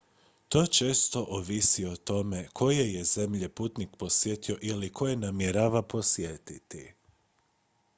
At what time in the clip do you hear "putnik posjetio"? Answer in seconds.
3.49-4.57